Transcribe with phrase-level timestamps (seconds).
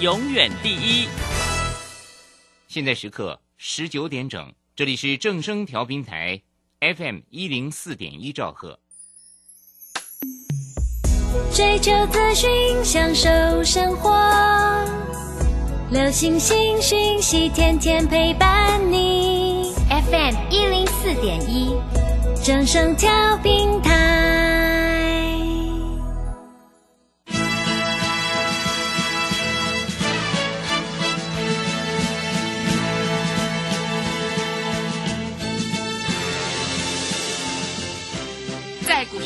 [0.00, 1.08] 永远第一。
[2.68, 6.42] 现在时刻十九点整，这里是正声调频台
[6.80, 8.78] FM 一零四点一兆赫。
[11.52, 13.28] 追求资讯，享受
[13.62, 14.12] 生活，
[15.90, 19.72] 流星星讯息，天天陪伴你。
[19.88, 21.74] FM 一零四点一，
[22.44, 24.53] 正声调频台。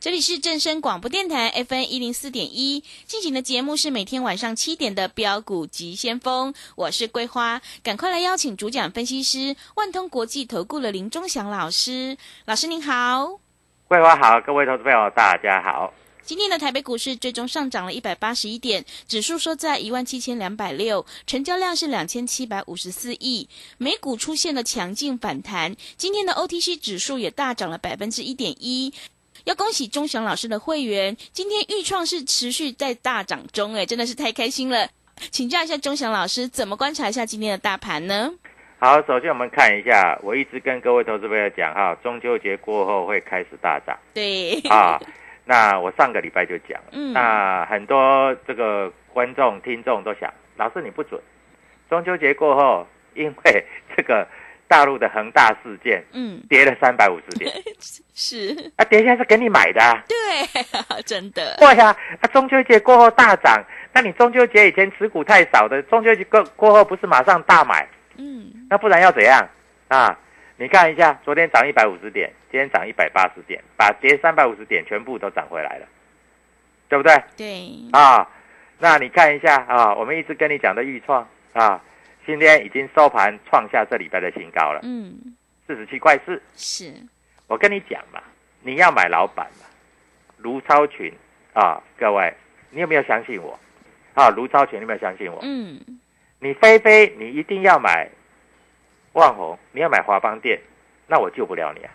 [0.00, 13.40] 这里是正声广播电台 FN 一零四点一进行的节目是每天晚上七点的标股急先锋，我是桂花，赶快来邀请主讲分析师万通国际投顾的林忠祥老师，老师您好，
[13.88, 15.92] 桂花好，各位投资朋友大家好。
[16.22, 28.94] 今天的台北股市最终上涨了一百八十一点，指数收在一万七千两百六，成交量是两千七百五十四亿，美股出现了强劲反弹，今天的 OTC 指数也大涨了百分之一点一。
[29.44, 34.88] 要恭喜钟祥老师的会员，今天预创是持续在大涨中，哎，真的是太开心了。
[35.30, 38.30] 请教一下钟祥老师，怎么观察一下今天的大盘呢？
[38.78, 44.98] 好，首先我们看一下，我一直跟各位投资朋友讲哈，中秋节过后会开始大涨对，啊。
[45.44, 51.20] 那我上个礼拜就讲，嗯那很多这个观众听众都想，老师你不准，
[51.88, 53.64] 中秋节过后，因为
[53.96, 54.26] 这个
[54.70, 57.52] 大陆的恒大事件嗯，跌了三百五十点，
[58.14, 60.00] 是，啊，跌下是给你买的、啊。
[60.06, 61.88] 对， 真的，对呀、
[62.20, 63.60] 啊，中秋节过后大涨，
[63.92, 67.88] 那你中秋节以前持股太少的，中秋节过过后不是马上大买？
[68.16, 69.44] 嗯，那不然要怎样
[69.88, 70.16] 啊？
[70.56, 75.86] 你看一下，昨天涨一百五十点，今天涨一百八十点，把跌三百五十点全部都涨回来了，
[76.88, 78.28] 对不对对，啊？
[78.78, 81.82] 那你看一下啊，我们一直跟你讲的预创啊，
[82.26, 85.34] 今天已经收盘创下这礼拜的新高了，嗯，
[85.66, 86.40] 四十七块四。
[86.54, 86.92] 是，
[87.46, 88.22] 我跟你讲嘛，
[88.62, 89.66] 你要买老板嘛，
[90.38, 91.12] 卢超群
[91.52, 92.32] 啊，各位，
[92.70, 93.58] 你有没有相信我？
[94.14, 95.38] 啊，卢超群，你有没有相信我？
[95.42, 95.80] 嗯，
[96.38, 98.08] 你菲菲你一定要买
[99.12, 100.60] 万红，你要买华邦店，
[101.06, 101.92] 那我救不了你啊，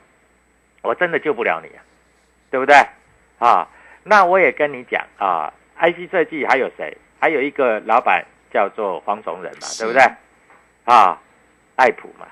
[0.82, 1.84] 我真的救不了你啊，
[2.50, 2.76] 对不对？
[3.38, 3.68] 啊，
[4.04, 6.98] 那我也跟你讲啊，IC 设计还有谁？
[7.20, 8.24] 还有一个老板
[8.56, 9.84] 叫做黄崇仁嘛，是。
[9.84, 10.02] 对不对？
[10.86, 11.20] 啊，
[11.76, 12.26] 爱普嘛，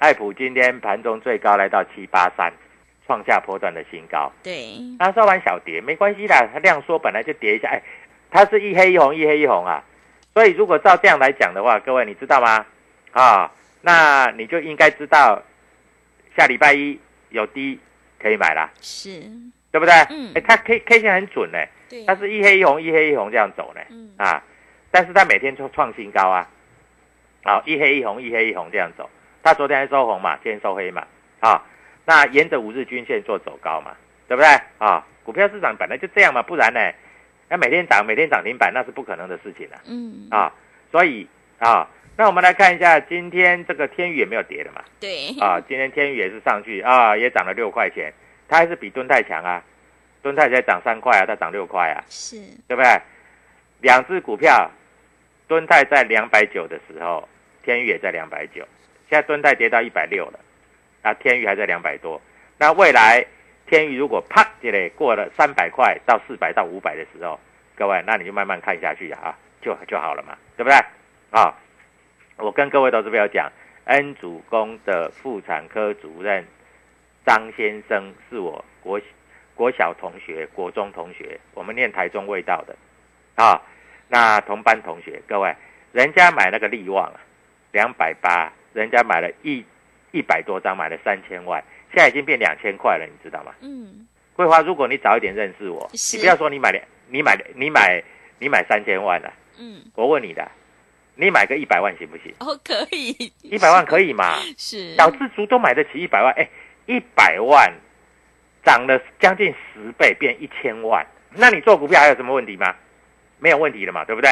[0.00, 2.52] 爱普今天盘中最高来到七八三，
[3.06, 4.30] 创下波段的新高。
[4.42, 7.82] 对，它收完小跌没关系啦，它量缩本来就跌一下，哎，
[8.30, 9.82] 它是一黑一红，一黑一红啊，
[10.34, 12.66] 所以如果照这样来讲的话，各位你知道吗？
[13.12, 13.50] 啊，
[13.80, 15.42] 那你就应该知道
[16.36, 17.00] 下礼拜一
[17.30, 17.80] 有低
[18.20, 19.22] 可以买啦，是，
[19.70, 19.94] 对不对？
[20.10, 20.32] 嗯。
[20.34, 21.58] 哎，它 K K 线很准呢、
[21.88, 24.42] 对，它是一黑一红，一黑一红这样走呢、嗯，啊，
[24.92, 26.46] 但是它每天创创新高啊，
[27.42, 29.08] 好、一黑一红，一黑一红这样走，
[29.42, 31.04] 它昨天还收红嘛，今天收黑嘛，
[31.40, 31.60] 啊，
[32.04, 33.96] 那沿着五日均线做走高嘛，
[34.28, 34.48] 对不对？
[34.78, 36.78] 啊，股票市场本来就这样嘛，不然呢，
[37.48, 40.52] 那每天涨，每天涨停板那是不可能的事情啊，嗯，啊，
[40.90, 41.26] 所以
[41.58, 41.88] 啊，
[42.18, 48.12] 那我们来看一下今天这个天宇也没有跌的嘛，对，啊，今天天宇也是上去啊，也涨了六块钱，
[48.46, 49.64] 它还是比敦泰强啊，
[50.20, 52.36] 敦泰才涨三块啊，它涨六块啊，是，
[52.68, 53.00] 对不对？
[53.80, 54.70] 两只股票，
[55.52, 57.28] 敦泰在两百九的时候，
[57.62, 58.66] 天宇也在两百九，
[59.06, 60.40] 现在敦泰跌到一百六了，
[61.02, 62.18] 啊，天宇还在两百多。
[62.56, 63.22] 那未来
[63.66, 67.38] 天宇如果啪这里过了三百块到四百到五百的时候，
[67.76, 70.78] 各位，那你就慢慢看下去啊，就就好了嘛，对不对？
[71.38, 71.54] 啊，
[72.38, 73.52] 我跟各位投资朋友讲，
[73.84, 76.46] 恩主公的妇产科主任
[77.26, 78.98] 张先生是我国
[79.54, 82.74] 国小同学、国中同学，我们念台中味道的
[83.34, 83.60] 啊。
[84.12, 85.56] 那同班同学，各位，
[85.90, 87.16] 人家买那个利旺啊，
[87.72, 89.64] 两百八，人家买了一
[90.10, 93.54] 一百多张，买了三千万，现在已经变两千块了，你知道吗？
[93.62, 94.06] 嗯，
[94.36, 98.04] 桂花，如果你早一点认识我，你不要说你买两，你买你买
[98.38, 100.46] 你买三千万了、嗯，我问你的，
[101.14, 102.34] 你买个一百万行不行？
[102.40, 104.36] 哦，可以，一百万可以嘛？
[104.58, 106.46] 是，小资族都买得起一百万，哎，
[106.84, 107.72] 一百万
[108.62, 112.74] 涨了将近十倍，变一千万，那你做股票还有什么问题吗？
[113.42, 114.30] 没有问题的嘛，对不对？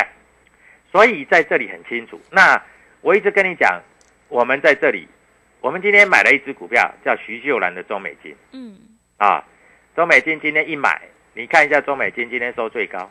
[0.92, 2.20] 所以在这里很清楚。
[2.30, 2.62] 那
[3.00, 3.80] 我一直跟你讲，
[4.28, 5.08] 我们在这里，
[5.60, 8.78] 我们今天买了一只股票，叫徐秀兰的中美金嗯，
[9.16, 9.44] 啊。
[9.96, 11.02] 中美金今天一买，
[11.34, 13.10] 你看一下中美金今天收最高，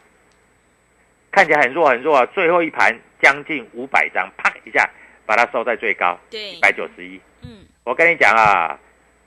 [1.31, 4.89] 看起来很弱很弱，最后一盘将近五百张，啪一下
[5.25, 7.19] 把它收在最高，对一，百九十一。
[7.41, 8.79] 嗯，我跟你讲啊，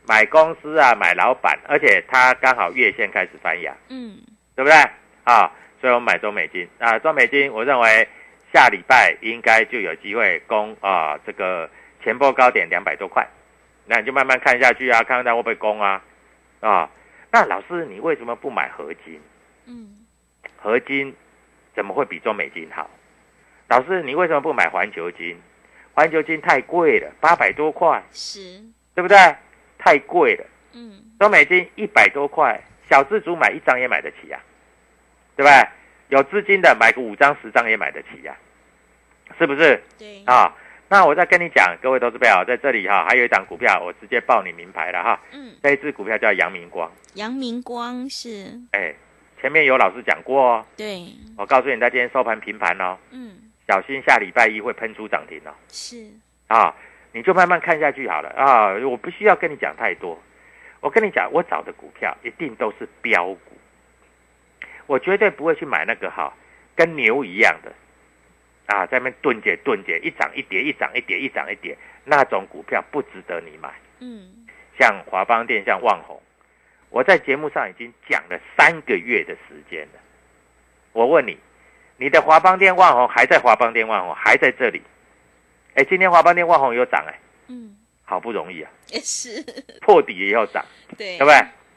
[0.09, 4.19] 买公司啊，买老板，而且它刚好月线开始翻阳，嗯，
[4.57, 4.75] 对不对？
[5.25, 5.53] 啊，
[5.83, 8.09] 所以我们买中美金啊，中美金，我认为
[8.55, 11.69] 下礼拜应该就有机会攻啊这个
[12.05, 13.27] 前波高点两百多块，
[13.87, 16.01] 那你就慢慢看下去啊，看看它会不会攻啊
[16.61, 16.89] 啊。
[17.33, 19.21] 那老师，你为什么不买合金？
[19.67, 20.07] 嗯，
[20.57, 21.13] 合金
[21.75, 22.89] 怎么会比中美金好？
[23.67, 25.37] 老师，你为什么不买环球金？
[25.95, 28.63] 环球金太贵了，八百多块，是，
[28.95, 29.17] 对不对？
[29.79, 30.45] 太贵了。
[30.75, 34.41] 嗯，中美金一百多块，小资主买一张也买得起呀、
[35.43, 35.69] 对不对？
[36.09, 38.37] 有资金的买个五张十张也买得起呀、
[39.39, 39.83] 是不是？
[39.99, 40.55] 对，啊？
[40.89, 45.19] 那我再跟你讲，各位投资朋友，在这里哈、还有一档股票，我直接报你名牌了哈。
[45.33, 48.95] 嗯，这一只股票叫阳明光，阳明光是，哎，
[49.41, 51.07] 前面有老师讲过哦，对，
[51.39, 55.55] 我告诉你，在今天收盘平盘哦，嗯，小心下礼拜一会喷出涨停哦。
[55.69, 56.07] 是，
[56.49, 56.75] 啊，
[57.13, 58.29] 你就慢慢看下去好了。
[58.37, 58.75] 啊！
[58.87, 60.21] 我不需要跟你讲太多，
[60.81, 63.57] 我跟你讲，我找的股票一定都是标股，
[64.93, 66.31] 我绝对不会去买那个哈
[66.77, 67.73] 跟牛一样的
[68.67, 71.75] 啊，在那边顿解顿解，一涨一跌，一涨一跌，一涨一跌，
[72.05, 73.73] 那种股票不值得你买。
[74.01, 74.47] 嗯，
[74.79, 76.21] 像华邦电、像旺宏，
[76.91, 80.01] 我在节目上已经讲了三个月的时间了。
[80.93, 81.39] 我问你，
[81.97, 84.83] 你的华邦电、旺宏还在华邦电、旺宏还在这里？
[85.75, 87.19] 哎，今天华邦电、旺宏有涨哎，
[87.49, 87.75] 嗯，
[88.05, 89.43] 好不容易啊，也是，
[89.81, 90.63] 破底也要涨，
[90.99, 91.35] 对，对不对？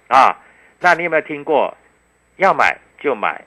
[0.10, 0.38] 啊，
[0.82, 1.76] 那你有没有听过，
[2.36, 3.44] 要买就买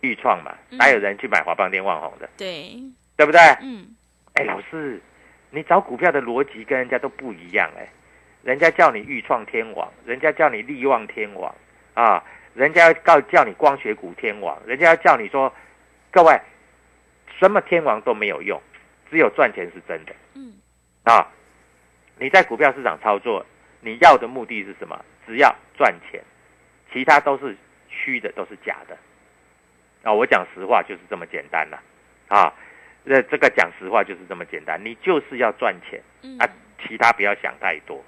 [0.00, 0.54] 豫创嘛？
[0.70, 2.80] 嗯哪有人去买华邦电、旺宏的，对，
[3.16, 3.40] 对不对？
[3.62, 3.94] 嗯，
[4.34, 5.00] 哎，老师，
[5.50, 7.88] 你找股票的逻辑跟人家都不一样哎，
[8.42, 11.54] 人家叫你豫创天王，人家叫你力旺天王
[11.94, 12.22] 啊，
[12.54, 15.52] 人家要告叫你光学股天王，人家要叫你说，
[16.10, 16.38] 各位，
[17.38, 18.60] 什么天王都没有用，
[19.10, 20.54] 只有赚钱是真的嗯，
[21.04, 21.30] 啊。
[22.16, 23.44] 你在股票市场操作，
[23.80, 25.04] 你要的目的是什么？
[25.26, 26.22] 只要赚钱，
[26.92, 27.56] 其他都是
[27.94, 28.96] 虚的，都是假的。
[30.02, 31.80] 啊，我讲实话就是这么简单了、
[32.28, 32.52] 啊。
[33.06, 36.48] 这这个讲实话就是这么简单，你就是要赚钱嗯，啊，
[36.86, 38.02] 其他不要想太多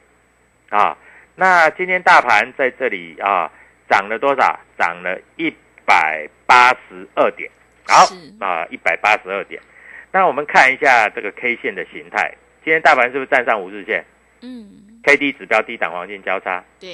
[0.71, 0.97] 啊。
[1.35, 3.51] 那今天大盘在这里啊，
[3.89, 4.59] 涨了多少？
[4.79, 5.55] 涨了一
[5.85, 7.51] 百八十二点，
[7.87, 8.07] 好
[8.41, 9.61] 啊，一百八十二点。
[10.13, 12.35] 那我们看一下这个 K 线的形态，
[12.65, 14.03] 今天大盘是不是站上五日线
[14.41, 16.89] 嗯，？K D 指标低档黄金交叉，对，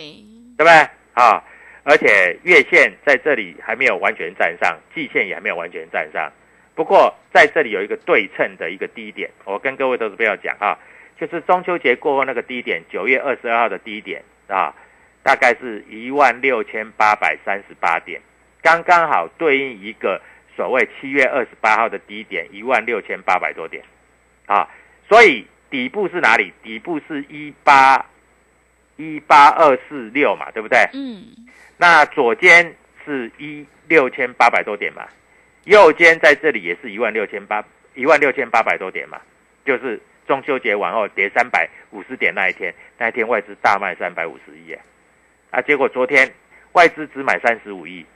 [0.56, 0.72] 对不对？
[1.14, 1.42] 啊，
[1.84, 6.30] 而且月线在这里还没有完全站上，季线也还没有完全站上。
[6.74, 10.78] 不过在这里有一个对称的一个低点，我跟各位投资朋友讲啊，
[11.18, 14.74] 就是中秋节过后那个低点，九月二十二号的低点啊，
[15.22, 18.20] 大概是一万六千八百三十八点，
[18.62, 20.20] 刚刚好对应一个
[20.56, 23.82] 所谓七月二十八号的低点一万六千八百多点
[24.46, 24.68] 啊，
[25.08, 26.52] 所以底部是哪里？
[26.62, 28.06] 底部是一八
[29.02, 30.78] 一八二四六嘛，对不对？
[30.92, 31.24] 嗯，
[31.76, 35.06] 那左肩是一六千八百多点嘛，
[35.64, 39.20] 右肩在这里也是一万六千八一万六千八百多点嘛，
[39.64, 44.76] 就是中秋节完后跌三百五十点那一天，那一天外资大卖三百五十亿，
[45.50, 46.30] 啊，结果昨天
[46.72, 48.06] 外资只买三十五亿，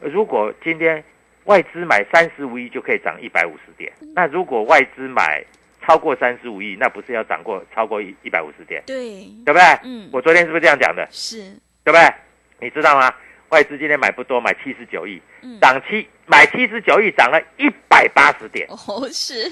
[0.00, 1.04] 如果今天
[1.44, 5.44] 外资买三十五亿就可以涨一百五十点，那如果外资买
[5.90, 9.62] 超过三十五亿，那不是要涨过超过一一百五十点，对，对不对？
[9.82, 11.04] 嗯我昨天是不是这样讲的？
[11.10, 11.40] 是，
[11.82, 12.14] 对不对？
[12.60, 13.12] 你知道吗？
[13.48, 18.68] 外资今天买不多，买七十九亿，嗯，涨七买七十九亿，涨了一百八十点。
[18.68, 19.50] 哦，是，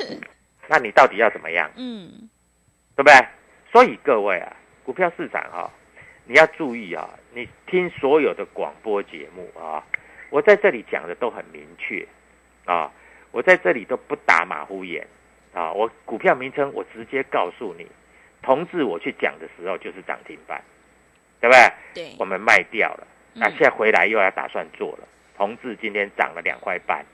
[0.69, 1.69] 那你到底要怎么样？
[1.75, 2.09] 嗯，
[2.95, 3.15] 对不对？
[3.73, 4.55] 所以各位啊，
[4.85, 5.69] 股票市场啊、
[6.25, 9.83] 你要注意啊，你听所有的广播节目啊，
[10.31, 12.07] 我在这里讲的都很明确
[12.65, 12.93] 啊，
[13.33, 15.05] 我在这里都不打马虎眼
[15.53, 17.87] 啊，我股票名称我直接告诉你，
[18.43, 20.63] 同志我去讲的时候就是涨停板，
[21.41, 21.73] 对不对？
[21.95, 25.09] 对我，们卖掉了，那嗯现在回来又要打算做了。
[25.37, 27.05] 同志今天涨了两块半，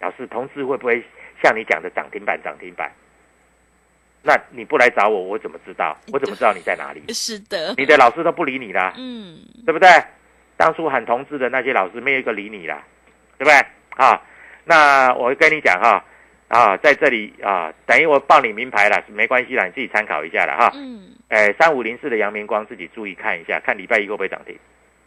[0.00, 1.02] 老师，同志会不会
[1.42, 2.90] 像你讲的涨停板涨停板？
[4.22, 5.96] 那你不来找我，我怎么知道？
[6.12, 7.00] 我怎么知道你在哪里？
[7.14, 9.88] 是的，你的老师都不理你啦，嗯，对不对？
[10.56, 12.82] 当初喊同志的那些老师，没有一个理你啦，
[13.38, 13.54] 对不对？
[13.96, 14.20] 啊，
[14.64, 16.04] 那我跟你讲哈，啊，
[16.82, 20.70] 在这里啊，等于我报你名牌了，没关系啦，你自己参考一下了哈。
[20.74, 24.56] 嗯，哎，三五零四的阳明光自己注意看一下，看礼拜一会不会涨停？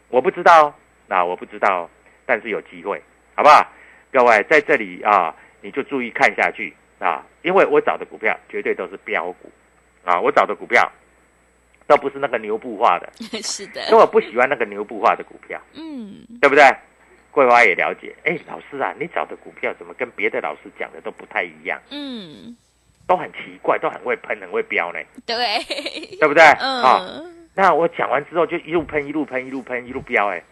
[0.08, 0.74] 我不知道哦，
[1.06, 1.90] 那我不知道哦，
[2.26, 3.00] 但是有机会，
[3.34, 3.66] 好不好？
[4.12, 9.50] 各位在这里啊，你就注意看下去啊，因为我找的股票绝对都是标股
[10.04, 10.90] 啊，我找的股票
[11.86, 13.08] 都不是那个牛步化的，
[13.42, 16.64] 是的因为，我不喜欢那个牛步化的股票，嗯，对不对？
[17.30, 22.56] 桂花也了解，哎，老师啊，你找的股票怎么跟别的老师讲的都不太一样，嗯，
[23.06, 25.36] 都很奇怪，都很会喷，很会飙呢，对，
[26.18, 26.42] 对不对？
[26.42, 30.42] 啊，嗯，那我讲完之后就一路喷，一路喷，一路喷，一路飙，哎，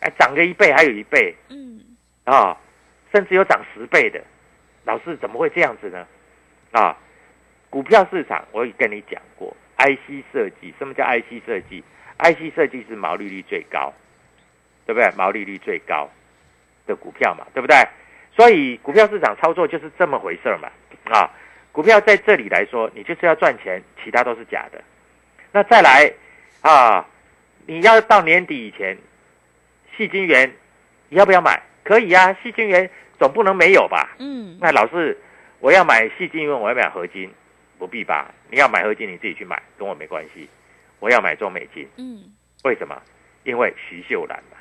[0.00, 1.34] 哎，涨个一倍，还有一倍。
[1.48, 1.80] 嗯，
[2.24, 2.56] 啊，
[3.12, 4.20] 甚至有涨十倍的，
[4.84, 6.06] 老师怎么会这样子呢？
[6.72, 6.96] 啊，
[7.70, 11.84] 股票市场我也跟你讲过，IC 设计，什么叫 IC 设计
[12.18, 13.92] ？IC 设计是毛利率最高，
[14.84, 15.08] 对不对？
[15.16, 16.10] 毛利率最高
[16.86, 17.76] 的股票嘛，对不对？
[18.36, 20.68] 所以股票市场操作就是这么回事嘛，
[21.04, 21.30] 啊，
[21.70, 24.82] 股票在这里来说，你就是要赚钱，其他都是假的。
[25.52, 26.12] 那再来
[26.60, 27.06] 啊，
[27.66, 28.98] 你要到年底以前，
[29.96, 30.52] 细金元
[31.08, 31.62] 你要不要买？
[31.84, 34.16] 可以啊，细金元总不能没有吧？
[34.18, 35.16] 嗯，那老师，
[35.60, 37.30] 我要买细金元，我要买合金，
[37.78, 38.34] 不必吧？
[38.50, 40.48] 你要买合金，你自己去买，跟我没关系。
[40.98, 42.32] 我要买中美金，嗯，
[42.64, 43.00] 为什么？
[43.44, 44.56] 因为徐秀兰嘛，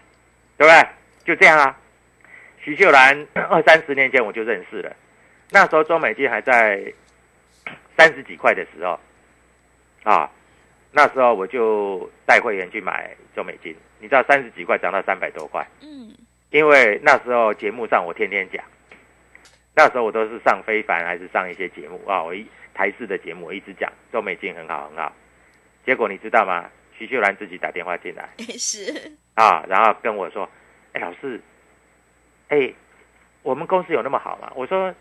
[0.58, 0.90] 对不对？
[1.24, 1.80] 就这样啊。
[2.64, 4.96] 徐秀兰二三十年前我就认识了，
[5.52, 6.82] 那时候中美金还在
[7.98, 8.98] 三十几块的时候，
[10.04, 10.32] 啊，
[10.92, 16.16] 那时候我就带会员去买中美金，你知道三十几块涨到三百多块，嗯，
[16.52, 18.64] 因为那时候节目上我天天讲，
[19.76, 25.14] 那时候我都是上非凡还是上一些节目啊，我一台式的节目我一直讲中美金很好很好，
[25.86, 26.70] 结果你知道吗？
[26.98, 28.30] 徐秀兰自己打电话进来。
[28.58, 30.48] 是，啊，然后跟我说
[30.94, 31.42] ：“哎，老师，
[32.50, 32.74] 哎，
[33.42, 34.94] 我们公司有那么好吗？”我说：“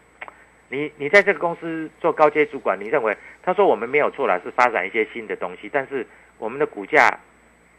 [0.68, 6.06] 你你在这个公司做高阶主管，你认为？”他说：“我们没有错啦，是发展一些新的东西，但是
[6.38, 7.18] 我们的股价，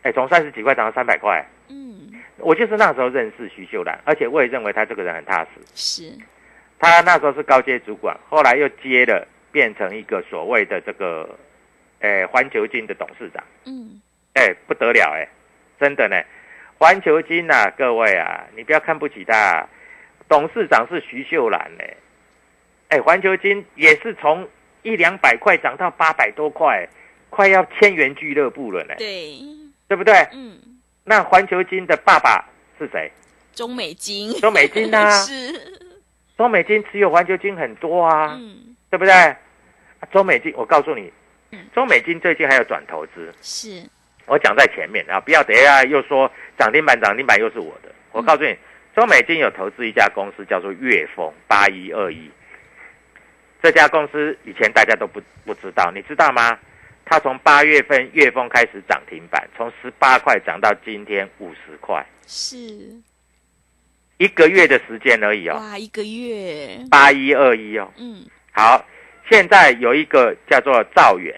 [0.01, 5.49] 哎，从三十几块涨到三百块。”嗯，我就是那时候认识徐秀兰，而且我也认为他这个人很踏实。
[5.73, 6.17] 是，
[6.77, 11.29] 他那时候是高阶主管，后来又接了，变成一个所谓的这个，
[12.01, 13.41] 哎，环球金的董事长。
[13.65, 14.01] 嗯，
[14.33, 15.25] 哎，不得了哎，
[15.79, 16.21] 真的呢，
[16.83, 19.65] 环球金呐、各位啊，你不要看不起他，
[20.27, 21.83] 董事长是徐秀兰呢。
[22.89, 24.45] 哎，环球金也是从
[24.81, 26.85] 一两百块涨到八百多块，
[27.29, 29.39] 快要千元俱乐部了呢，对，
[29.87, 30.13] 对不对？
[30.33, 30.59] 嗯，
[31.05, 32.43] 那环球金的爸爸
[32.77, 33.09] 是谁？
[33.53, 35.09] 中美金，中美金啊。
[35.23, 35.53] 是，
[36.35, 39.13] 中美金持有环球金很多啊，嗯，对不对？
[39.13, 39.37] 啊
[40.11, 41.09] 中美金，我告诉你
[41.51, 43.89] 嗯，中美金最近还有转投资，是，
[44.25, 47.89] 我讲在前面啊，不要等一下又说涨停板涨停板又是我的。
[48.11, 48.55] 我告诉你，
[48.95, 52.29] 中美金有投资一家公司叫做粤丰八一二一，
[53.61, 56.57] 这家公司以前大家都不不知道，你知道吗？
[57.05, 62.57] 它从八月份粤丰开始涨停板，从十八块涨到今天五十块，是，
[64.17, 65.57] 一个月的时间而已哦。
[65.57, 68.85] 哇，一个月，八一二一哦，嗯，好，
[69.29, 71.37] 现在有一个叫做兆远，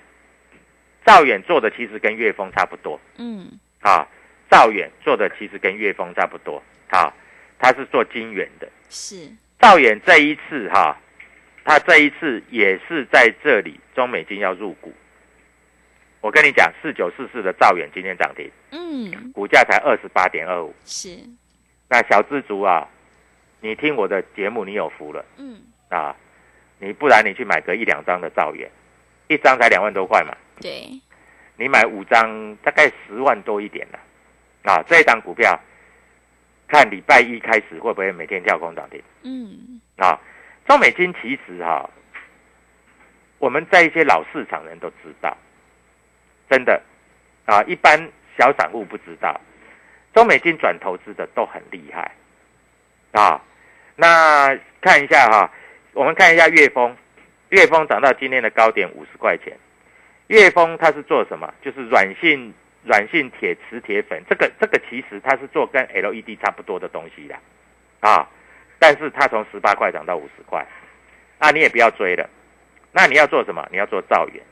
[1.05, 2.99] 兆远做的其实跟岳峰差不多。
[3.17, 3.47] 嗯，
[3.81, 4.07] 啊，
[4.49, 6.61] 兆远做的其实跟岳峰差不多。
[6.89, 7.13] 啊，
[7.59, 8.67] 他是做金源的。
[8.89, 10.97] 是，兆远这一次哈、
[11.63, 14.93] 他这一次也是在这里中美金要入股。
[16.21, 20.73] 我跟你讲，四九四四的兆远今天涨停，嗯，股价才二十八点二五。
[20.85, 21.19] 是，
[21.87, 22.87] 那小资族啊，
[23.61, 25.23] 你听我的节目，你有福了。
[25.37, 26.15] 嗯，啊，
[26.79, 28.69] 你不然你去买个一两张的兆元，
[29.27, 30.89] 一张才两万多块嘛，对，
[31.57, 33.99] 你买五张大概十万多一点了。
[34.63, 35.59] 啊，这一档股票，
[36.67, 40.19] 看礼拜一开始会不会每天跳空涨停嗯，啊？
[40.67, 41.87] 中美金其实哈、
[43.37, 45.37] 我们在一些老市场人都知道，
[46.49, 46.81] 真的
[47.45, 47.95] 啊，一般
[48.35, 49.39] 小散户不知道，
[50.15, 52.11] 中美金转投资的都很厉害
[53.11, 53.39] 啊。
[53.95, 55.51] 那看一下哈、
[55.93, 56.97] 我们看一下粤丰，
[57.55, 59.57] 粤丰涨到今天的高点五十块钱。
[60.27, 61.53] 粤丰它是做什么？
[61.63, 67.35] 就是软性软性铁磁铁粉，这个这个其实它是做跟 LED 差不多的东西的，
[68.01, 68.27] 啊，
[68.77, 70.65] 但是它从十八块涨到五十块，
[71.37, 72.29] 啊，你也不要追了。
[72.91, 73.65] 那你要做什么？
[73.71, 74.43] 你要做兆元，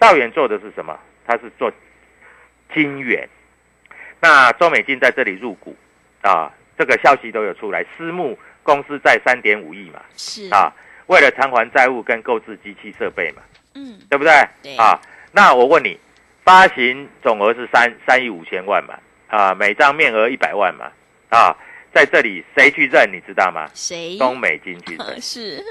[0.00, 0.98] 兆元做的是什么？
[1.26, 1.70] 它是做
[2.72, 3.28] 金元。
[4.20, 5.76] 那周美金在这里入股
[6.22, 10.72] 啊，这个消息都有出来，私募公司在三点五亿嘛，是啊，
[11.06, 13.42] 为了偿还债务跟购置机器设备嘛，
[13.74, 14.32] 嗯，对不对？
[14.62, 15.00] 对啊，
[15.32, 15.98] 那我问你，
[16.44, 18.94] 发行总额是三三亿五千万嘛，
[19.28, 20.90] 啊，每张面额一百万嘛，
[21.28, 21.56] 啊，
[21.94, 23.68] 在这里谁去认你知道吗？
[23.74, 24.16] 谁？
[24.18, 25.62] 中美金去认， 是，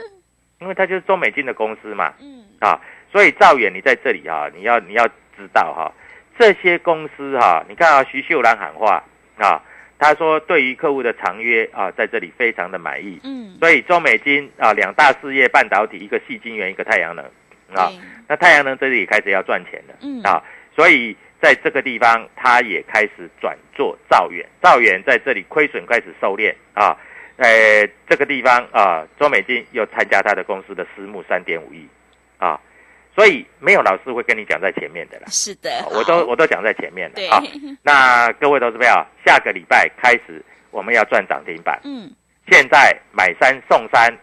[0.60, 2.80] 因为它就是中美金的公司嘛，嗯啊，
[3.12, 5.06] 所以赵远你在这里哈、你要你要
[5.38, 5.92] 知道哈、
[6.40, 9.04] 这些公司哈、你看啊，徐秀兰喊话
[9.38, 9.62] 啊，
[9.98, 17.26] 他说对于客户的长约啊，在这里非常的满意，嗯，所以中美金啊两大事业半导体，一个细晶圆，一个太阳能。
[17.74, 17.92] 啊，
[18.28, 20.22] 那太阳能这里开始要赚钱了，嗯。
[20.22, 20.42] 啊，
[20.76, 26.54] 所以在这个地方，他也开始转做造远，造远在这里亏损开始收敛。
[26.76, 26.96] 啊，
[27.38, 31.88] 呃，这个地方啊，中美金又参加他的公司的私募三点五亿。
[32.38, 32.60] 啊，
[33.16, 36.26] 所以没有老师会跟你讲在前面的啦，是的，我都好。
[36.26, 37.28] 我都讲在前面对。
[37.30, 37.44] 了啊。
[37.82, 38.94] 那各位投资朋友，
[39.26, 42.12] 下个礼拜开始我们要赚涨停板，嗯，
[42.52, 44.14] 现在买三送三，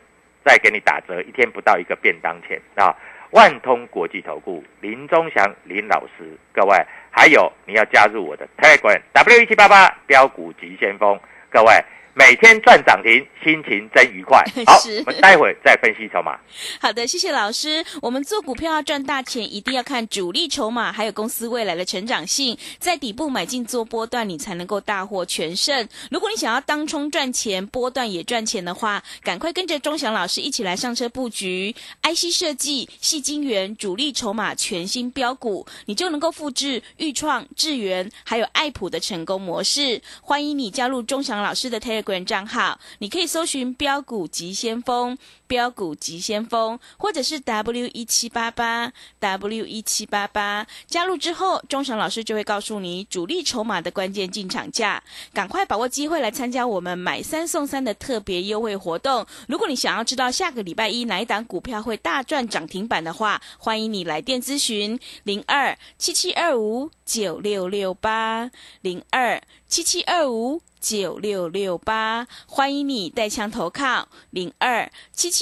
[0.44, 2.60] 再给你打折，一天不到一个便当钱。
[2.74, 2.94] 啊！
[3.30, 6.76] 万通国际投顾林忠祥林老师，各位
[7.10, 11.18] 还有你要加入我的 Telegram W 一七八八标股急先锋，
[11.50, 11.72] 各位
[12.14, 14.44] 每天赚涨停，心情真愉快。
[14.66, 16.38] 好，我们待会再分析筹码。
[16.78, 17.82] 好的，谢谢老师。
[18.02, 25.88] 我们做股票要赚大钱，一定要看主力筹码，还有公司未来的成长性，在底部买进做波段，你才能够大获全胜。
[26.10, 40.02] 如果你想要当冲赚钱，波段也赚钱的话，赶快跟着钟祥老师一起来上车布局 IC 设计、细晶圆、主力筹码全新标股，你就能够复制豫创、智源还有爱普的成功模式。
[40.20, 45.16] 欢迎你加入钟祥老师的 Telegram 个人账号，你可以搜寻标股急先锋。
[45.52, 55.02] 标股急先锋，或者是 W 一七八八 W 一七八八，加入之后，钟祥老师就会告诉你主力筹码的关键进场价，
[55.34, 59.26] 赶快把握机会来参加我们买三送三的特别优惠活动。
[59.46, 64.98] 如果你想要知道下个礼拜一哪一档股票会大赚涨停板的话，欢迎你来电咨询。
[65.24, 70.62] 零二七七二五九六六八零二七七二五。
[70.82, 74.08] 九六六八，欢迎你带枪投靠。
[74.30, 75.41] 零二七七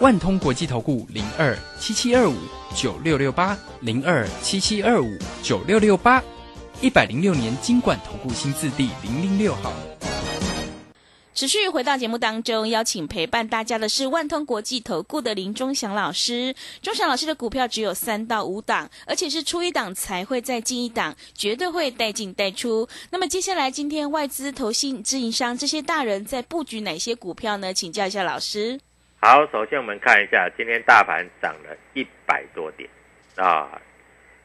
[0.00, 2.36] 万通国际投顾零二七七二五
[2.72, 6.22] 九六六八零二七七二五九六六八，
[6.80, 9.72] 一百零六年经管投顾新字第零零六号。
[11.34, 16.54] 持续回到节目当中，邀请陪伴大家的是万通国际投顾的林忠祥老师。
[16.80, 22.88] 忠祥老师的股票只有三到五档，而且是出一档才会再进一档，绝对会带进带出。
[23.10, 27.74] 那么接下来，今天外资、投信、自营商这些大人在布局哪些股票呢？
[27.74, 28.78] 请教一下老师。
[29.20, 32.88] 好，首先我们看一下今天大盘涨了一百多点。
[33.36, 33.68] 啊，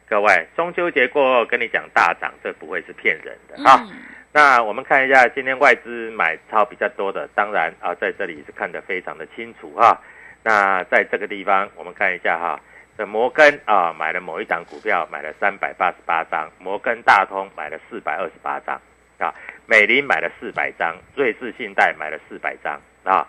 [0.08, 3.70] 各位中秋节过后跟你讲大涨，这不会是骗人的。
[3.70, 3.80] 啊。
[3.90, 3.92] 嗯
[4.36, 9.96] 那我们看一下今天外资买超比较多的，当然啊，在这里是看得非常的清楚哈。
[10.42, 12.60] 那在这个地方，我们看一下哈，
[12.98, 18.82] 这摩根啊买了某一档股票，买了三百八十八张，摩根大通买了四百二十八张。
[19.20, 19.32] 啊，
[19.68, 22.82] 美林买了四百张，瑞士信贷买了四百张。
[23.04, 23.28] 啊，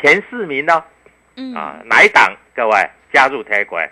[0.00, 0.82] 前四名呢
[1.36, 2.34] 嗯啊哪一档？
[2.54, 3.88] 各位加入 Telegram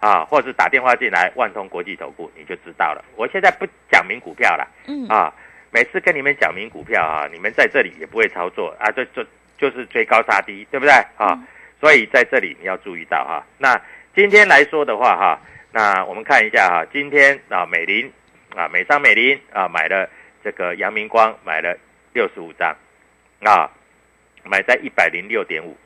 [0.00, 3.04] 啊，或者打电话进来万通国际投顾，你就知道了。
[3.16, 4.66] 我现在不讲明股票了。
[4.86, 5.32] 嗯啊，
[5.70, 9.24] 每次跟你们讲明股票啊，你们在这里也不会操作啊，就就
[9.56, 11.38] 就是追高杀低，对不对啊？
[11.80, 13.44] 所以在这里你要注意到哈。
[13.58, 13.80] 那
[14.16, 15.40] 今天来说的话哈，
[15.70, 18.12] 那我们看一下哈，今天啊美林
[18.56, 20.10] 啊美商美林啊买了
[20.42, 21.76] 这个阳明光买了
[22.12, 22.74] 六十五张
[23.44, 23.70] 啊，
[24.44, 25.76] 买在一百零六点五，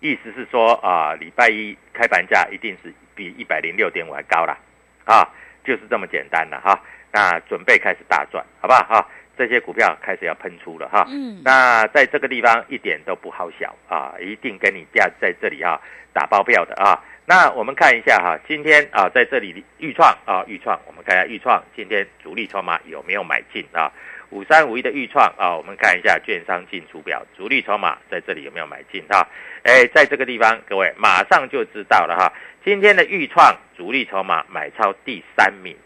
[0.00, 4.56] 意思是说啊礼拜一开盘价一定是比一百零六点五还高啦，
[5.04, 5.28] 啊，
[5.64, 6.80] 就是这么简单了哈。
[7.12, 9.08] 那准备开始大赚，好不好哈？
[9.38, 11.04] 这些股票开始要喷出了哈。
[11.08, 15.80] 嗯那在这个地方一点都不好小啊，一定跟你价在这里哈
[16.12, 17.02] 打包票的啊。
[17.26, 23.92] 那我们看一下哈，今天啊在这里预创啊预创，我们看一下预创今天主力筹码有没有买进啊？
[24.30, 29.26] 五三五一的预创啊，我们看一下券商进出表，主力筹码在这里有没有买进哈？
[29.62, 32.32] 哎，在这个地方各位马上就知道了哈。
[32.64, 35.76] 今天的预创主力筹码买超第三名，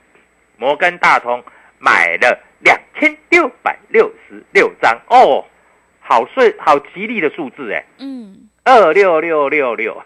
[0.57, 1.43] 摩根大通
[1.79, 4.99] 买了两千六百六十六张。
[5.09, 5.45] 哦，
[6.01, 7.85] 好顺好吉利的数字哎。
[7.99, 8.49] 嗯。
[8.63, 10.05] 二六六六六，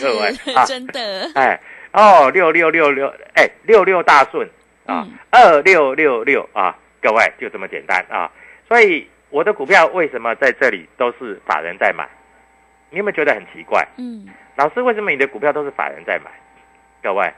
[0.00, 1.58] 各位啊，真的，哎，
[1.92, 4.46] 哦，六六六六，哎，六六大顺
[4.84, 8.30] 啊嗯，二六六六啊，各位就这么简单啊。
[8.66, 12.08] 所以我的股票为什么在这里都是法人在买？
[12.88, 13.86] 你有没有觉得很奇怪？
[13.96, 16.30] 嗯，老师，为什么你的股票都是法人在买？
[17.02, 17.32] 各位，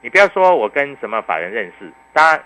[0.00, 2.42] 你不要说我跟什么法人认识，当然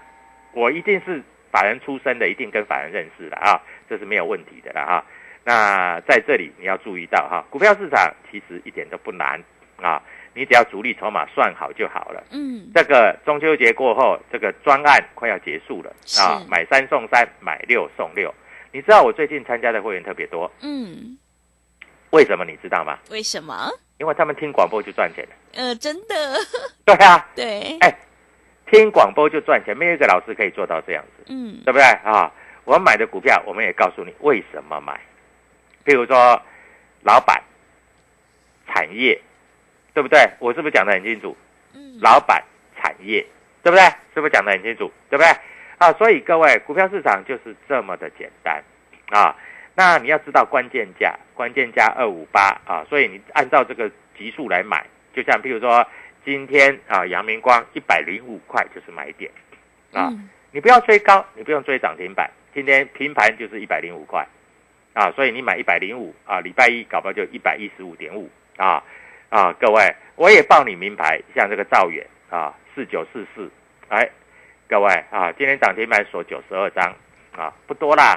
[0.52, 5.04] 我一定是法人出身的，一定跟法人认识的啊，这是没有问题的了哈。
[5.44, 9.38] 那在这里你要注意到哈，股票市场其实一点都不难
[9.80, 10.02] 啊，
[10.34, 12.22] 你只要主力筹码算好就好了。
[12.30, 18.32] 嗯，这个中秋节过后，这个专案快要结束了啊是，买三送三，买六送六。
[18.72, 21.16] 你知道我最近参加的会员特别多，嗯，
[22.10, 22.98] 为什么你知道吗？
[23.10, 23.70] 为什么？
[23.98, 25.30] 因为他们听广播就赚钱了。
[25.54, 26.36] 呃，真的，
[26.84, 27.96] 对啊，对，哎
[28.66, 32.32] 听广播就赚钱，没有一个老师可以做到这样子，嗯，对不对啊？
[32.64, 34.98] 我们买的股票，我们也告诉你为什么买。
[35.84, 36.40] 譬如说，
[37.02, 37.40] 老板、
[38.66, 39.20] 产业，
[39.94, 40.18] 对不对？
[40.40, 41.34] 我是不是讲的很清楚？
[41.72, 42.42] 嗯，老板、
[42.76, 43.24] 产业，
[43.62, 43.82] 对不对？
[44.12, 44.92] 是不是讲的很清楚？
[45.08, 45.28] 对不对？
[45.78, 48.62] 啊，所以各位，股票市场就是这么的简单
[49.10, 49.34] 啊。
[49.76, 55.86] 那你要知道关键价，关键价二五八啊，所以你按照这个级数来买，就像譬如说
[56.24, 59.30] 今天啊，阳明光一百零五块就是买点
[59.92, 64.24] 啊，嗯你不要追高，你不用追涨停板，今天平盘就是一百零五块
[64.92, 68.80] 啊，所以你买一百零五啊，礼拜一搞不好就一百一十五点五啊
[69.34, 73.50] 啊，各位，我也报你名牌，像这个兆远啊，四九四四，
[73.88, 74.08] 哎，
[74.68, 76.94] 各位啊，今天涨停板锁九十二张
[77.36, 78.16] 啊，不多啦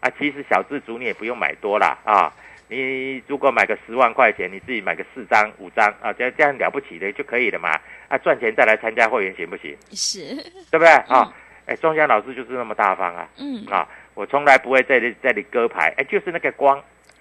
[0.00, 2.30] 啊，其实小资族你也不用买多啦啊，
[2.68, 7.70] 你如果买个十万块钱，你自己买个四张五张啊，这样这样了不起的就可以了嘛，
[8.08, 9.74] 啊，赚钱再来参加会员行不行？
[9.92, 10.36] 是，
[10.70, 11.32] 对不对啊？
[11.64, 13.88] 哎，钟香老师就是那么大方啊嗯，啊！
[14.12, 16.78] 我从来不会在这这里割牌，哎，就是那个光，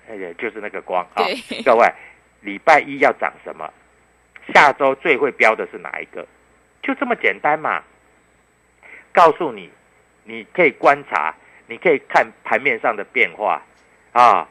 [0.10, 1.24] 哎，就是那个光啊！
[1.64, 1.86] 各位，
[2.48, 3.70] 礼拜一要涨什么？
[4.54, 6.26] 下周最会标的是哪一个？
[6.82, 7.84] 就这么简单嘛！
[9.12, 9.70] 告诉你，
[10.24, 11.36] 你可以观察，
[11.68, 13.62] 你可以看盘面上的变化
[14.14, 14.48] 啊！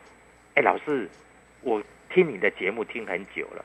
[0.56, 1.08] 哎，老师，
[1.62, 3.64] 我听你的节目听很久了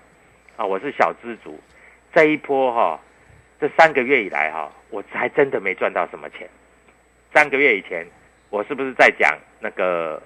[0.55, 1.59] 啊，我是小资族，
[2.13, 2.97] 这一波哈、
[3.59, 6.49] 这三个月以来哈、我还真的没赚到什么钱。
[7.33, 8.07] 三个月以前，
[8.49, 10.23] 我是不是在讲那个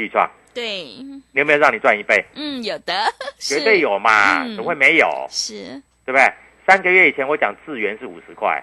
[0.00, 0.28] 预创？
[0.52, 2.24] 对，你有没有让你赚一倍？
[2.34, 2.92] 嗯，有的，
[3.38, 5.26] 是绝对，有嘛，嗯怎么会没有？
[5.30, 6.32] 是，对不对？
[6.66, 8.62] 三个月以前我讲智源是五十块，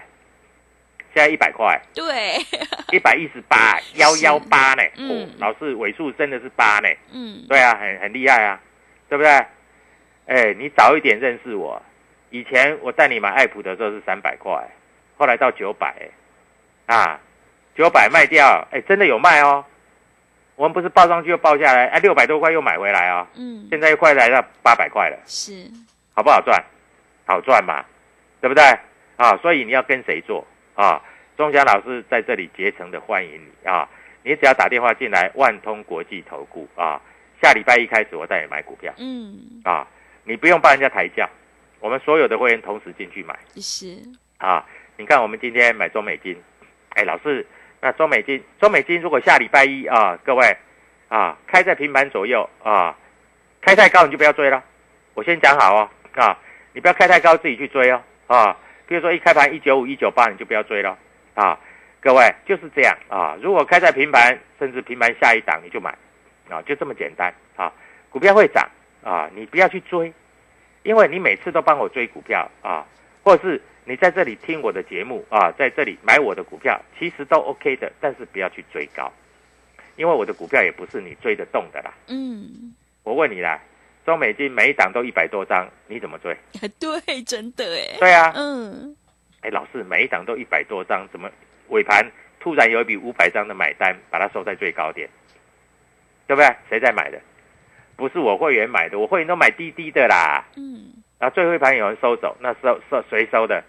[1.14, 2.36] 现在一百块，对，
[2.92, 4.82] 一百一十八， 幺幺八呢？
[4.96, 6.88] 嗯哦，老师尾数真的是八呢？
[7.12, 8.60] 嗯，对啊，很很厉害啊，
[9.08, 9.30] 对不对？
[10.26, 11.80] 哎，你早一点认识我，
[12.28, 14.52] 以前我带你买爱普的时候是三百块，
[15.16, 15.94] 后来到九百，
[16.84, 17.18] 啊，
[17.74, 19.64] 九百卖掉，哎，真的有卖哦。
[20.58, 25.70] 我们不是报上去又报下来，哎，六百多块又买回来哦，嗯，现在又快来到八百块了，是，
[26.12, 26.60] 好不好赚？
[27.24, 27.84] 好赚嘛，
[28.40, 28.64] 对不对？
[29.16, 30.44] 啊，所以你要跟谁做
[30.74, 31.00] 啊？
[31.36, 33.88] 钟祥老师在这里竭诚的欢迎你啊！
[34.24, 37.00] 你只要打电话进来，万通国际投顾啊，
[37.40, 39.86] 下礼拜一开始我带你买股票嗯，啊，
[40.24, 41.28] 你不用帮人家抬价，
[41.78, 43.96] 我们所有的会员同时进去买是，
[44.38, 44.66] 啊。
[44.96, 46.36] 你看我们今天买中美金，
[46.94, 47.46] 哎，老师，
[47.80, 50.56] 那中美金，中美金如果下礼拜一啊，各位
[51.08, 52.96] 啊，开在平盘左右啊，
[53.60, 54.62] 开太高你就不要追了。
[55.14, 56.36] 我先讲好哦啊，
[56.72, 58.56] 你不要开太高自己去追哦啊。
[58.86, 60.96] 比如说一开盘一九五、一九八，你就不要追了
[61.34, 61.58] 啊。
[62.00, 65.90] 各位就是这样啊，如果开在平盘，甚至平盘下一档你就买
[66.48, 67.72] 啊，就这么简单啊。
[68.08, 68.68] 股票会涨
[69.04, 70.12] 啊，你不要去追，
[70.82, 72.86] 因为你每次都帮我追股票啊，
[73.22, 79.10] 或者是你在这里听我的节目啊，在这里买我的股票，其实都 OK 的，但是不要去追高，
[79.96, 81.94] 因为我的股票也不是你追得动的啦。
[82.08, 83.58] 嗯，我问你啦，
[84.04, 86.36] 中美金每一档都一百多张，你怎么追？
[86.78, 88.94] 对，真的哎，对啊，嗯，
[89.40, 91.30] 哎，老师每一档都一百多张，怎么
[91.68, 92.06] 尾盘
[92.38, 95.08] 突然有一笔五百张的买单，把它收在最高点，
[96.26, 96.54] 对不对？
[96.68, 97.18] 谁在买的？
[97.96, 100.44] 不是我会员买的，我会员都买滴滴的啦。
[100.56, 103.64] 嗯，啊，最后一盘有人收走，那收收谁收的？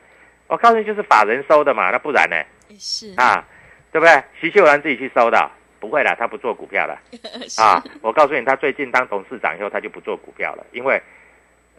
[0.50, 2.36] 我告诉你，就是法人收的嘛，那不然呢？
[2.78, 3.46] 是，啊，
[3.92, 4.24] 对不对？
[4.42, 7.00] 徐秀兰自己去收的，不会啦，他不做股票了
[7.58, 7.82] 啊。
[8.02, 11.00] 我告诉你，他最近当董事长以后，他就不做股票了，因为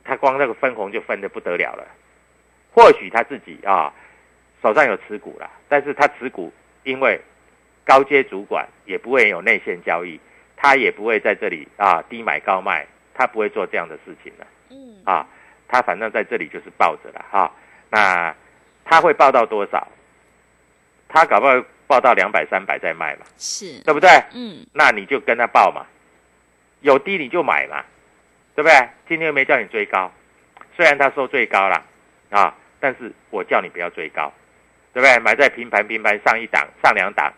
[0.05, 1.85] 他光那个分红就分的不得了了。
[2.73, 3.93] 或许他自己啊
[4.63, 6.53] 手上有持股了，但是他持股
[6.85, 7.21] 因为
[7.85, 10.21] 高阶主管也不会有内线交易，
[10.57, 14.47] 他也不会在这里啊低买高卖，他不会做这样的事情了。
[14.71, 15.27] 嗯，啊，
[15.67, 17.53] 他反正在这里就是抱着了哈、
[17.91, 18.33] 那
[18.85, 19.87] 他会报到多少？
[21.09, 21.55] 他搞不好
[21.87, 24.09] 报到两百、三百再卖嘛，是，对不对？
[24.33, 25.85] 嗯，那你就跟他报嘛，
[26.81, 27.85] 有低你就买嘛，
[28.55, 28.89] 对不对？
[29.09, 30.11] 今天又没叫你追高，
[30.77, 31.83] 虽然他收最高了
[32.31, 34.33] 啊，但是我叫你不要追高，
[34.93, 35.19] 对不对？
[35.19, 37.33] 买在平盘，平盘上一档，上两档，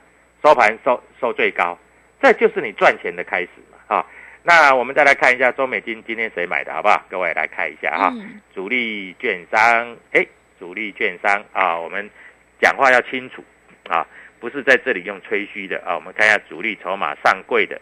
[0.44, 1.78] 收盘收收最高，
[2.20, 4.07] 这就是你赚钱的开始嘛啊！
[4.42, 7.02] 那我们再来看一下中美金今天谁买的好不好？
[7.09, 10.26] 各位来看一下哈，嗯主力券商，哎，
[10.62, 12.09] 主力券商啊，我们
[12.61, 13.42] 讲话要清楚
[13.88, 14.07] 啊，
[14.38, 15.96] 不是在这里用吹嘘的啊。
[15.96, 17.81] 我们看一下主力筹码上柜的，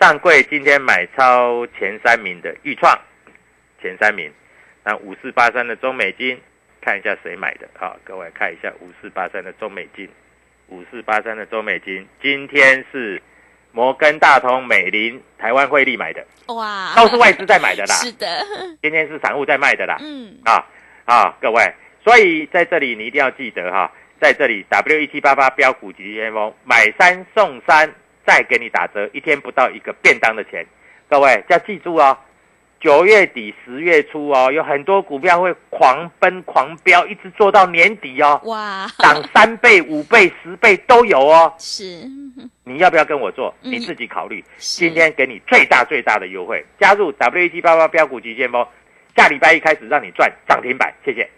[0.00, 2.96] 上柜今天买超前三名的豫创，
[3.82, 4.32] 前三名，
[4.84, 6.40] 那五四八三的中美金，
[6.80, 7.96] 看一下谁买的啊？
[8.04, 10.08] 各位看一下五四八三的中美金，
[10.68, 13.20] 五四八三的中美金，今天是
[13.72, 16.24] 摩根大通、美林、台湾汇利买的，
[16.54, 17.94] 哇，都是外资在买的啦。
[17.98, 18.46] 是的，
[18.80, 19.96] 今天是散户在卖的啦。
[20.00, 20.64] 嗯，啊
[21.10, 27.92] 啊，各位，所以在这里你一定要记得哈，在这里 W 一七八八标股急先锋买三送三，
[28.24, 30.64] 再给你打折，一天不到一个便当的钱。
[31.08, 32.16] 各位要记住哦，
[32.78, 41.52] 九月底十月初哦，有很多股票会狂奔狂飙，一直做到年底哦，哇，涨三倍、五倍、十倍都有哦。
[41.58, 42.08] 是，
[42.62, 43.52] 你要不要跟我做？
[43.64, 44.44] 嗯你自己考虑。
[44.58, 48.64] 是今天给你最大最大的优惠，加入 W 一七八八标股急先锋，
[49.16, 51.28] 下礼拜一开始让你赚涨停板，谢谢。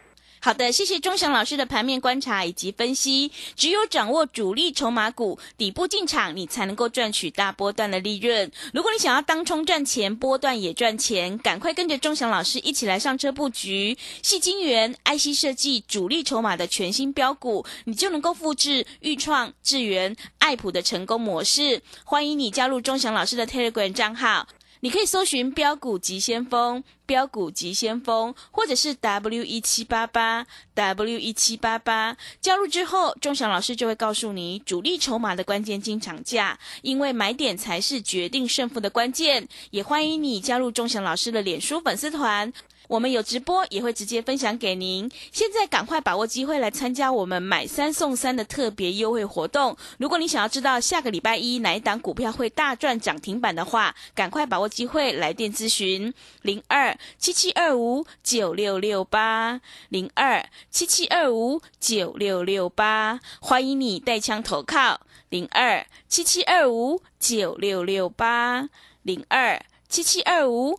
[0.44, 3.30] 好的，谢谢钟祥老师的盘面观察以及分析。
[3.54, 8.50] 只有掌握主力筹码股底部进场，你才能够赚取大波段的利润。
[8.74, 21.80] 如果你想要当冲赚钱，波段也赚钱，赶快跟着钟祥老师一起来上车布局细晶圆、IC 设计主力筹码的全新标股，你就能够复制豫创、智源、爱普的成功模式。
[22.02, 24.48] 欢迎你加入钟祥老师的 Telegram 账号。
[24.84, 32.16] 你可以搜寻标股急先锋、标股急先锋，或者是 W 一七八八 W 一七八八。
[32.40, 39.46] 加入之后，钟祥老师就会告诉你主力筹码的关键进场价，因为买点才是决定胜负的关键。
[39.70, 42.52] 也欢迎你加入钟祥老师的脸书粉丝团。
[42.92, 45.10] 我们有直播，也会直接分享给您。
[45.32, 49.74] 现在赶快把握机会来参加我们买三送三的特别优惠活动。
[49.96, 65.00] 如果你想要知道下个礼拜一哪一档股票会大赚涨停板的话，赶快把握机会来电咨询零二七七二五九六六八零二七七二五九六六八，欢迎你带枪投靠
[65.30, 68.68] 零二七七二五九六六八
[69.00, 70.78] 零二七七二五。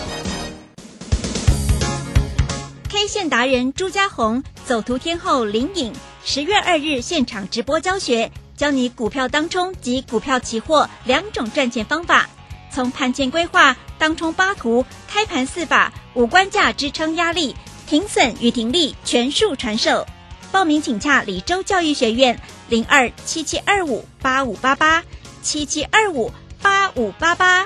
[3.11, 5.91] 线达人朱家红，走图天后林颖，
[6.23, 12.29] 十月二日现场直播教学，教你股票当冲及股票期货两种赚钱方法，
[12.71, 17.53] 从盘前规划、当冲八图、开盘四法、五关价支撑压力、
[17.85, 20.07] 停损与停利全数传授。
[20.49, 25.03] 报名请洽李州教育学院零二七七二五八五八八
[25.41, 27.65] 七七二五八五八八。